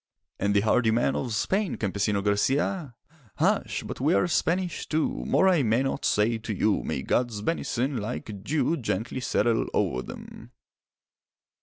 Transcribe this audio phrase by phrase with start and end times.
[0.39, 2.95] 'And the hardy men of Spain, Campesino Garcia?'
[3.35, 3.83] 'Hush!
[3.83, 7.97] but we are Spanish too; More I may not say to you: May God's benison,
[7.97, 10.49] like dew, Gently settle o'er them.